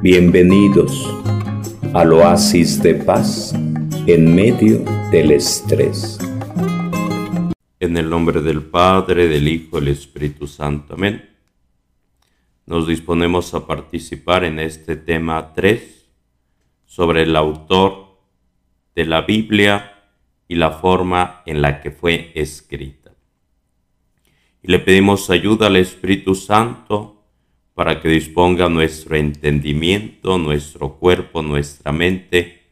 [0.00, 1.12] Bienvenidos
[1.92, 3.52] al oasis de paz
[4.06, 6.20] en medio del estrés.
[7.80, 10.94] En el nombre del Padre, del Hijo del Espíritu Santo.
[10.94, 11.28] Amén.
[12.64, 16.06] Nos disponemos a participar en este tema 3
[16.86, 18.20] sobre el autor
[18.94, 20.04] de la Biblia
[20.46, 23.10] y la forma en la que fue escrita.
[24.62, 27.17] Y le pedimos ayuda al Espíritu Santo
[27.78, 32.64] para que disponga nuestro entendimiento, nuestro cuerpo, nuestra mente,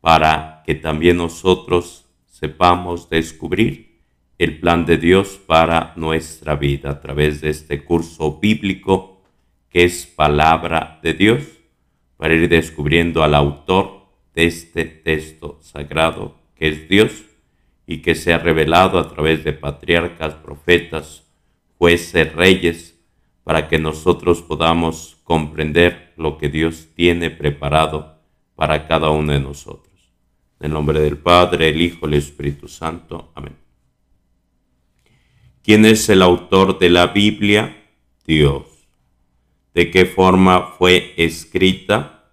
[0.00, 3.98] para que también nosotros sepamos descubrir
[4.38, 9.24] el plan de Dios para nuestra vida a través de este curso bíblico
[9.70, 11.42] que es palabra de Dios,
[12.16, 17.24] para ir descubriendo al autor de este texto sagrado que es Dios
[17.88, 21.24] y que se ha revelado a través de patriarcas, profetas,
[21.76, 22.93] jueces, reyes,
[23.44, 28.18] para que nosotros podamos comprender lo que Dios tiene preparado
[28.56, 29.94] para cada uno de nosotros.
[30.60, 33.30] En el nombre del Padre, el Hijo el Espíritu Santo.
[33.34, 33.56] Amén.
[35.62, 37.84] ¿Quién es el autor de la Biblia?
[38.26, 38.64] Dios.
[39.74, 42.30] ¿De qué forma fue escrita?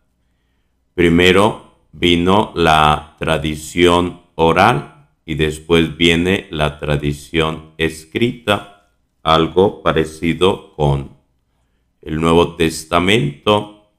[0.94, 8.81] Primero vino la tradición oral y después viene la tradición escrita
[9.24, 11.18] algo parecido con
[12.02, 13.90] el Nuevo Testamento,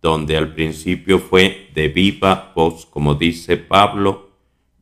[0.00, 4.30] donde al principio fue de viva voz, como dice Pablo,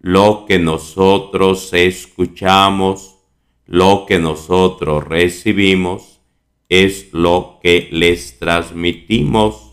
[0.01, 3.17] lo que nosotros escuchamos,
[3.65, 6.21] lo que nosotros recibimos,
[6.69, 9.73] es lo que les transmitimos.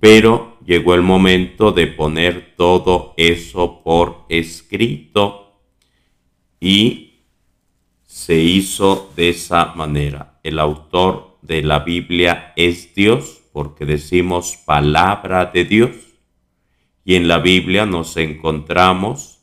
[0.00, 5.52] Pero llegó el momento de poner todo eso por escrito
[6.58, 7.09] y
[8.20, 10.38] se hizo de esa manera.
[10.42, 15.90] El autor de la Biblia es Dios porque decimos palabra de Dios.
[17.02, 19.38] Y en la Biblia nos encontramos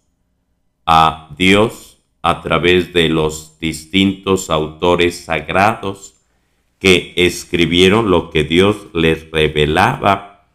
[0.86, 6.14] a Dios a través de los distintos autores sagrados
[6.78, 10.46] que escribieron lo que Dios les revelaba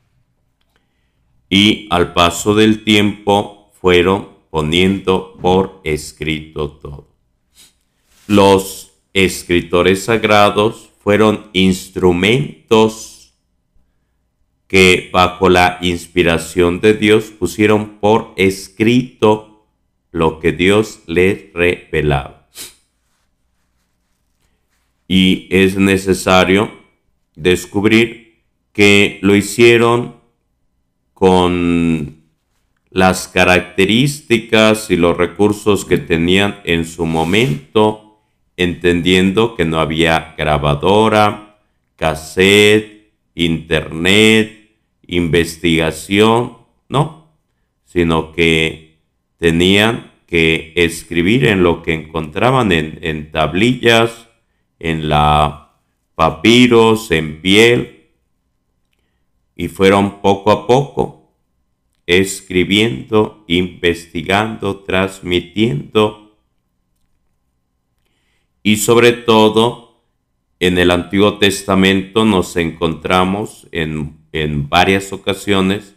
[1.50, 7.11] y al paso del tiempo fueron poniendo por escrito todo.
[8.32, 13.34] Los escritores sagrados fueron instrumentos
[14.66, 19.66] que bajo la inspiración de Dios pusieron por escrito
[20.12, 22.48] lo que Dios les revelaba.
[25.06, 26.70] Y es necesario
[27.36, 30.16] descubrir que lo hicieron
[31.12, 32.22] con
[32.88, 38.01] las características y los recursos que tenían en su momento
[38.56, 41.58] entendiendo que no había grabadora,
[41.96, 44.70] cassette, internet,
[45.06, 46.58] investigación,
[46.88, 47.28] no,
[47.84, 48.98] sino que
[49.38, 54.28] tenían que escribir en lo que encontraban en, tablillas,
[54.78, 55.72] en la
[56.14, 58.08] papiros, en piel,
[59.56, 61.22] y fueron poco a poco
[62.06, 66.21] escribiendo, investigando, transmitiendo
[68.62, 70.02] y sobre todo,
[70.60, 75.96] en el Antiguo Testamento nos encontramos en, en varias ocasiones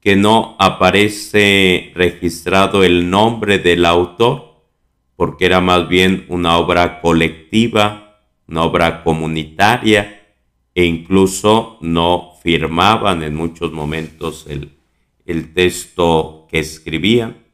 [0.00, 4.62] que no aparece registrado el nombre del autor,
[5.16, 10.22] porque era más bien una obra colectiva, una obra comunitaria,
[10.76, 14.76] e incluso no firmaban en muchos momentos el,
[15.24, 17.45] el texto que escribían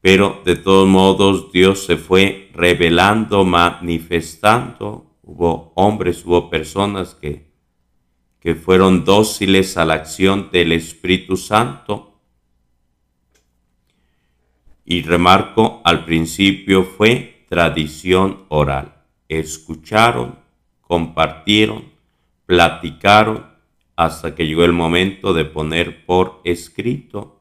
[0.00, 5.18] pero de todos modos Dios se fue revelando, manifestando.
[5.22, 7.50] Hubo hombres, hubo personas que,
[8.40, 12.20] que fueron dóciles a la acción del Espíritu Santo.
[14.84, 19.04] Y remarco, al principio fue tradición oral.
[19.28, 20.38] Escucharon,
[20.80, 21.92] compartieron,
[22.46, 23.46] platicaron,
[23.96, 27.39] hasta que llegó el momento de poner por escrito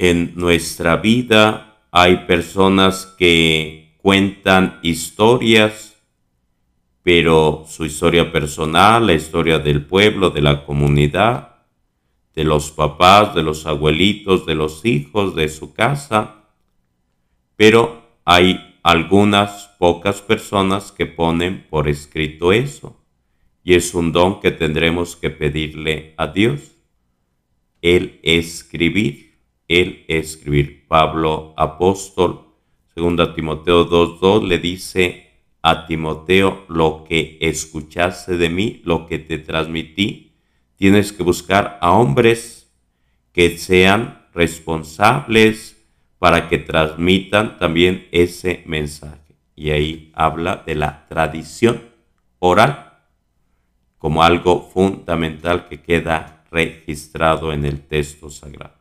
[0.00, 6.02] en nuestra vida hay personas que cuentan historias,
[7.02, 11.66] pero su historia personal, la historia del pueblo, de la comunidad,
[12.34, 16.46] de los papás, de los abuelitos, de los hijos, de su casa,
[17.56, 22.96] pero hay algunas pocas personas que ponen por escrito eso,
[23.62, 26.72] y es un don que tendremos que pedirle a Dios,
[27.82, 29.29] el escribir
[29.70, 30.84] el escribir.
[30.88, 32.46] Pablo apóstol,
[32.96, 35.30] 2 Timoteo 2.2, le dice
[35.62, 40.32] a Timoteo lo que escuchaste de mí, lo que te transmití.
[40.74, 42.68] Tienes que buscar a hombres
[43.32, 45.80] que sean responsables
[46.18, 49.36] para que transmitan también ese mensaje.
[49.54, 51.80] Y ahí habla de la tradición
[52.40, 52.98] oral
[53.98, 58.79] como algo fundamental que queda registrado en el texto sagrado.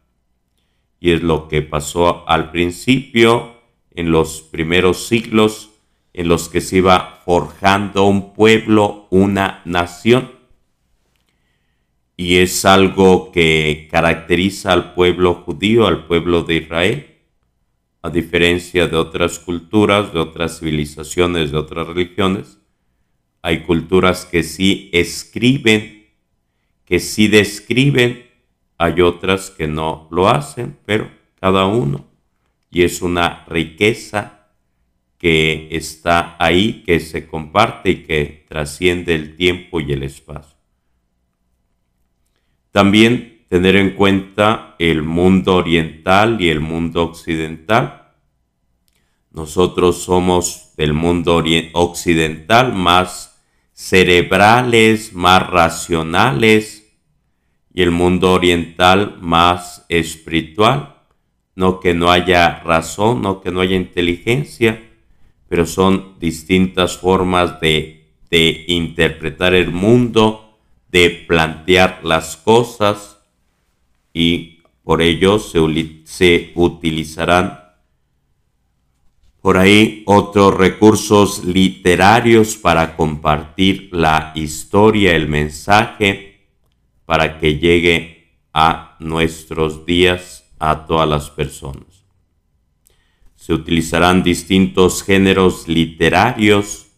[1.00, 3.56] Y es lo que pasó al principio,
[3.92, 5.72] en los primeros siglos,
[6.14, 10.32] en los que se iba forjando un pueblo, una nación.
[12.18, 17.18] Y es algo que caracteriza al pueblo judío, al pueblo de Israel,
[18.02, 22.60] a diferencia de otras culturas, de otras civilizaciones, de otras religiones.
[23.42, 26.08] Hay culturas que sí escriben,
[26.86, 28.29] que sí describen,
[28.80, 32.08] hay otras que no lo hacen, pero cada uno.
[32.72, 34.48] Y es una riqueza
[35.18, 40.56] que está ahí, que se comparte y que trasciende el tiempo y el espacio.
[42.72, 48.14] También tener en cuenta el mundo oriental y el mundo occidental.
[49.32, 51.44] Nosotros somos del mundo
[51.74, 53.42] occidental más
[53.74, 56.79] cerebrales, más racionales
[57.74, 60.96] y el mundo oriental más espiritual.
[61.56, 64.82] No que no haya razón, no que no haya inteligencia,
[65.48, 67.96] pero son distintas formas de,
[68.68, 70.58] interpretar el mundo,
[70.92, 73.20] de plantear las cosas
[74.14, 75.60] y por ello se,
[76.06, 77.60] se utilizarán
[79.42, 86.29] por ahí otros recursos literarios para compartir la historia, el mensaje,
[87.10, 92.06] para que llegue a nuestros días a todas las personas.
[93.34, 96.92] Se utilizarán distintos géneros literarios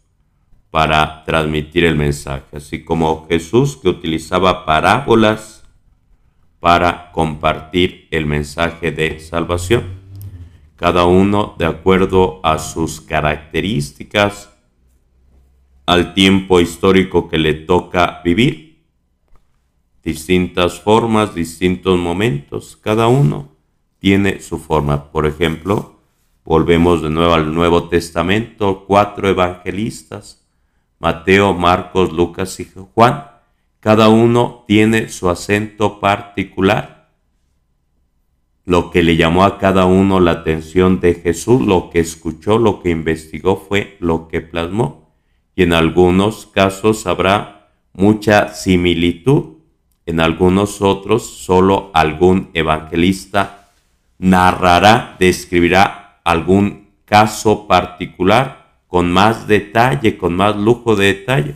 [0.69, 5.63] para transmitir el mensaje, así como Jesús que utilizaba parábolas
[6.59, 10.01] para compartir el mensaje de salvación,
[10.75, 14.49] cada uno de acuerdo a sus características,
[15.85, 18.70] al tiempo histórico que le toca vivir,
[20.03, 23.49] distintas formas, distintos momentos, cada uno
[23.99, 25.11] tiene su forma.
[25.11, 26.01] Por ejemplo,
[26.43, 30.43] Volvemos de nuevo al Nuevo Testamento, cuatro evangelistas,
[30.99, 33.27] Mateo, Marcos, Lucas y Juan.
[33.79, 37.11] Cada uno tiene su acento particular.
[38.65, 42.81] Lo que le llamó a cada uno la atención de Jesús, lo que escuchó, lo
[42.81, 45.13] que investigó fue lo que plasmó.
[45.55, 49.50] Y en algunos casos habrá mucha similitud,
[50.11, 53.69] en algunos otros solo algún evangelista
[54.19, 61.55] narrará, describirá algún caso particular con más detalle, con más lujo de detalle,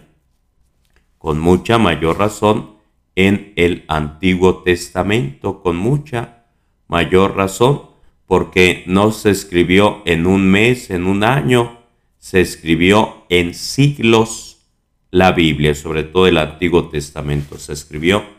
[1.18, 2.75] con mucha mayor razón
[3.16, 6.46] en el Antiguo Testamento, con mucha
[6.88, 7.81] mayor razón,
[8.25, 11.80] porque no se escribió en un mes, en un año,
[12.18, 14.69] se escribió en siglos
[15.12, 18.35] la Biblia, sobre todo el Antiguo Testamento, se escribió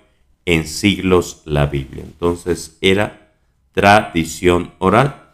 [0.46, 2.02] en siglos la Biblia.
[2.04, 3.34] Entonces era
[3.72, 5.26] tradición oral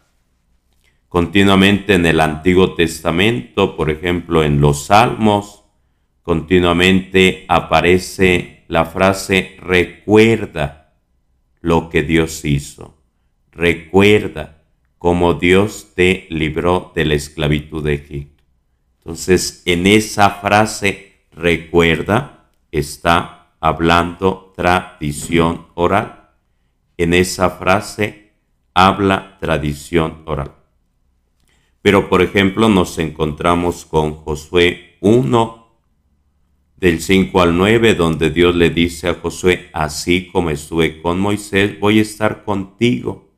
[1.13, 5.63] continuamente en el Antiguo Testamento, por ejemplo en los Salmos,
[6.23, 10.95] continuamente aparece la frase recuerda
[11.61, 12.97] lo que Dios hizo,
[13.51, 14.63] recuerda
[14.97, 18.43] cómo Dios te libró de la esclavitud de Egipto.
[18.97, 26.31] Entonces, en esa frase recuerda está hablando tradición oral.
[26.97, 28.33] En esa frase
[28.73, 30.53] habla tradición oral.
[31.81, 35.77] Pero, por ejemplo, nos encontramos con Josué 1,
[36.75, 41.79] del 5 al 9, donde Dios le dice a Josué, así como estuve con Moisés,
[41.79, 43.31] voy a estar contigo,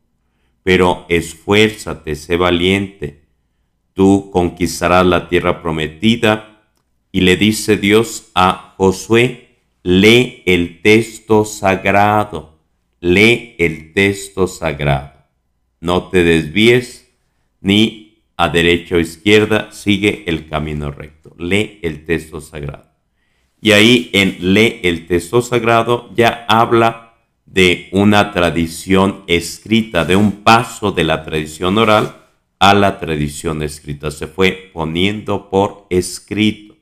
[0.63, 3.27] pero esfuérzate, sé valiente,
[3.93, 6.63] tú conquistarás la tierra prometida.
[7.11, 9.44] Y le dice Dios a Josué,
[9.85, 12.57] lee el texto sagrado,
[13.01, 15.13] lee el texto sagrado,
[15.79, 17.07] no te desvíes
[17.61, 21.35] ni a derecha o izquierda, sigue el camino recto.
[21.37, 22.89] Lee el texto sagrado.
[23.61, 27.13] Y ahí en lee el texto sagrado ya habla
[27.45, 32.23] de una tradición escrita, de un paso de la tradición oral
[32.57, 34.09] a la tradición escrita.
[34.09, 36.75] Se fue poniendo por escrito.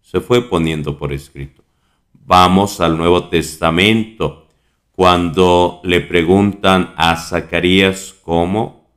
[0.00, 1.65] Se fue poniendo por escrito.
[2.28, 4.48] Vamos al Nuevo Testamento.
[4.90, 8.90] Cuando le preguntan a Zacarías cómo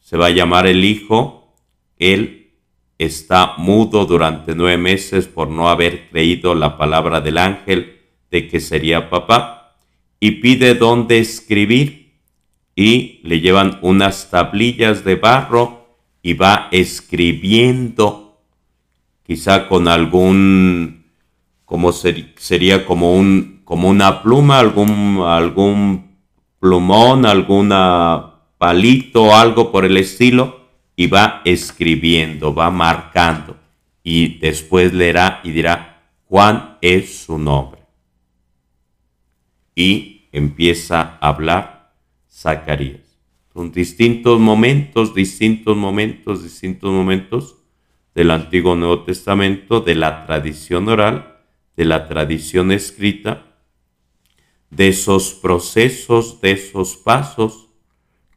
[0.00, 1.54] se va a llamar el hijo,
[1.96, 2.54] él
[2.98, 8.00] está mudo durante nueve meses por no haber creído la palabra del ángel
[8.32, 9.76] de que sería papá
[10.18, 12.16] y pide dónde escribir
[12.74, 15.86] y le llevan unas tablillas de barro
[16.20, 18.40] y va escribiendo
[19.24, 21.01] quizá con algún
[21.72, 26.18] como sería como un como una pluma algún algún
[26.60, 33.56] plumón alguna palito algo por el estilo y va escribiendo va marcando
[34.02, 37.80] y después leerá y dirá Juan es su nombre
[39.74, 41.94] y empieza a hablar
[42.30, 43.18] Zacarías.
[43.50, 47.56] Son distintos momentos, distintos momentos, distintos momentos
[48.14, 51.31] del Antiguo Nuevo Testamento, de la tradición oral,
[51.76, 53.46] de la tradición escrita,
[54.70, 57.68] de esos procesos, de esos pasos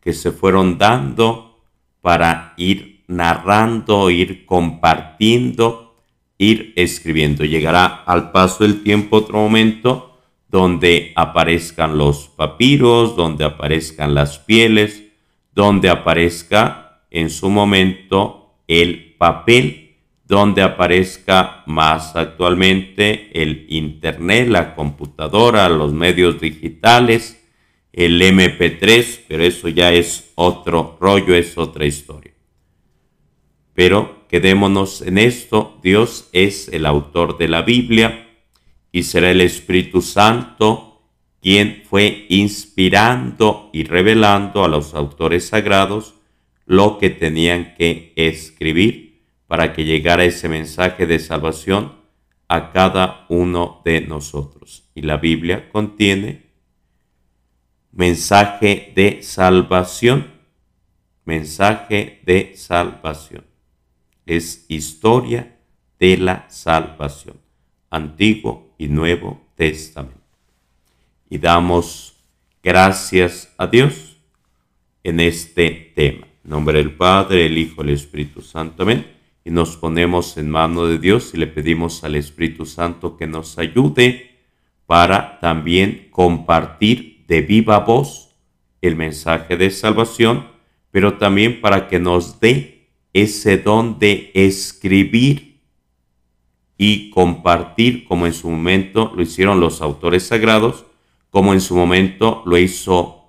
[0.02, 1.64] que se fueron dando
[2.02, 5.96] para ir narrando, ir compartiendo,
[6.38, 7.46] ir escribiendo.
[7.46, 15.04] Llegará al paso del tiempo otro momento donde aparezcan los papiros, donde aparezcan las pieles,
[15.54, 19.85] donde aparezca en su momento el papel,
[20.28, 27.44] donde aparezca más actualmente el Internet, la computadora, los medios digitales,
[27.94, 32.34] el MP3, pero eso ya es otro rollo, es otra historia.
[33.74, 38.28] Pero quedémonos en esto, Dios es el autor de la Biblia,
[38.92, 41.04] y será el Espíritu Santo
[41.42, 46.16] quien fue inspirando y revelando a los autores sagrados
[46.66, 49.05] lo que tenían que escribir
[49.48, 51.94] para que llegara ese mensaje de salvación
[52.48, 54.84] a cada uno de nosotros.
[54.96, 56.46] Y la Biblia contiene
[57.92, 60.32] mensaje de salvación,
[61.24, 63.46] mensaje de salvación.
[64.26, 65.58] Es historia
[66.00, 67.38] de la salvación.
[67.90, 70.20] Antiguo y Nuevo Testamento.
[71.30, 72.18] Y damos
[72.62, 74.18] gracias a Dios
[75.04, 76.28] en este tema.
[76.44, 78.84] En nombre del Padre, el Hijo, el Espíritu Santo.
[78.84, 79.15] Amén.
[79.46, 83.60] Y nos ponemos en mano de Dios y le pedimos al Espíritu Santo que nos
[83.60, 84.32] ayude
[84.88, 88.36] para también compartir de viva voz
[88.82, 90.48] el mensaje de salvación,
[90.90, 95.62] pero también para que nos dé ese don de escribir
[96.78, 100.86] y compartir como en su momento lo hicieron los autores sagrados,
[101.30, 103.22] como en su momento lo hizo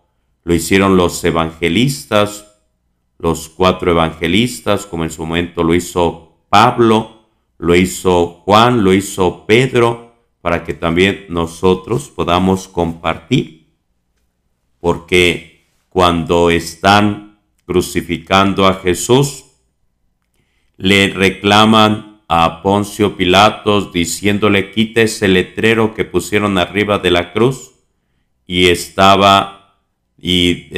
[0.45, 2.56] lo hicieron los evangelistas,
[3.19, 9.47] los cuatro evangelistas, como en su momento lo hizo Pablo, lo hizo Juan, lo hizo
[9.47, 13.69] Pedro, para que también nosotros podamos compartir.
[14.81, 19.45] Porque cuando están crucificando a Jesús,
[20.77, 27.73] le reclaman a Poncio Pilatos diciéndole quita ese letrero que pusieron arriba de la cruz
[28.47, 29.81] y estaba
[30.19, 30.69] y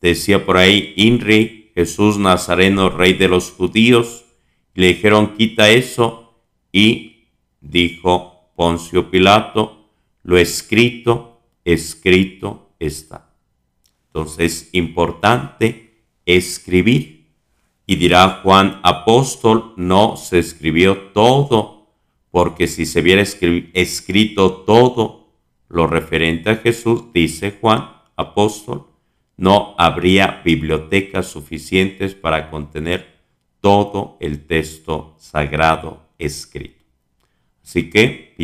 [0.00, 4.24] decía por ahí Inri Jesús Nazareno rey de los judíos
[4.74, 6.34] le dijeron quita eso
[6.72, 7.28] y
[7.60, 9.88] dijo Poncio Pilato
[10.22, 13.32] lo escrito escrito está
[14.12, 17.32] entonces importante escribir.
[17.86, 21.88] Y dirá Juan apóstol, no se escribió todo,
[22.30, 25.32] porque si se hubiera escrito todo
[25.68, 28.86] lo referente a Jesús, dice Juan apóstol,
[29.36, 33.20] no habría bibliotecas suficientes para contener
[33.60, 36.84] todo el texto sagrado escrito.
[37.64, 38.34] Así que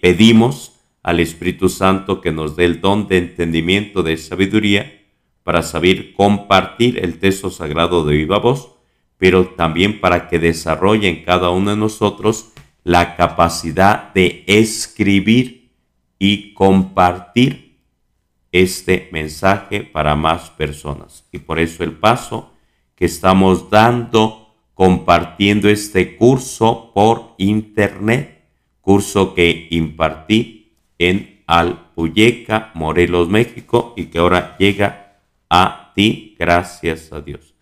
[0.00, 5.02] pedimos al Espíritu Santo que nos dé el don de entendimiento de sabiduría
[5.42, 8.76] para saber compartir el texto sagrado de viva voz
[9.18, 12.52] pero también para que desarrolle en cada uno de nosotros
[12.84, 15.70] la capacidad de escribir
[16.18, 17.65] y compartir
[18.62, 21.24] este mensaje para más personas.
[21.32, 22.52] Y por eso el paso
[22.94, 28.44] que estamos dando compartiendo este curso por internet,
[28.80, 37.20] curso que impartí en Alpuyeca, Morelos, México, y que ahora llega a ti, gracias a
[37.20, 37.54] Dios.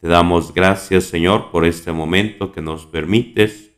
[0.00, 3.70] Te damos gracias, Señor, por este momento que nos permites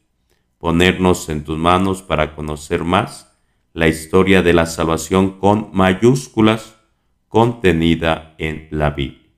[0.59, 3.28] ponernos en tus manos para conocer más
[3.79, 6.75] la historia de la salvación con mayúsculas
[7.29, 9.31] contenida en la Biblia.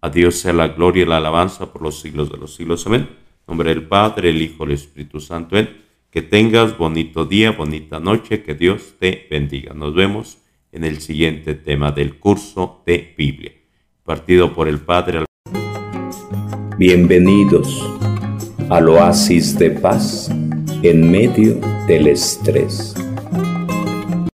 [0.00, 2.86] A Dios sea la gloria y la alabanza por los siglos de los siglos.
[2.86, 3.00] Amén.
[3.00, 5.56] En nombre del Padre, el Hijo, el Espíritu Santo.
[5.56, 5.76] Amén.
[6.08, 9.74] Que tengas bonito día, bonita noche, que Dios te bendiga.
[9.74, 10.38] Nos vemos
[10.70, 13.50] en el siguiente tema del curso de Biblia,
[14.04, 15.24] partido por el Padre.
[16.78, 17.90] Bienvenidos.
[18.70, 20.30] al oasis de paz
[20.82, 22.93] en medio del estrés.